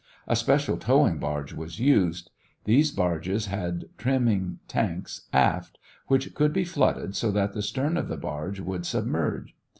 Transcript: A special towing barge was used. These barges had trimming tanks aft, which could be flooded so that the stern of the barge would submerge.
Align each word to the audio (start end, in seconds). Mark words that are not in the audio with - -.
A 0.27 0.35
special 0.35 0.77
towing 0.77 1.19
barge 1.19 1.53
was 1.53 1.79
used. 1.79 2.31
These 2.63 2.89
barges 2.89 3.45
had 3.45 3.85
trimming 3.99 4.57
tanks 4.67 5.27
aft, 5.31 5.77
which 6.07 6.33
could 6.33 6.53
be 6.53 6.63
flooded 6.63 7.15
so 7.15 7.29
that 7.33 7.53
the 7.53 7.61
stern 7.61 7.97
of 7.97 8.07
the 8.07 8.17
barge 8.17 8.59
would 8.59 8.83
submerge. 8.87 9.53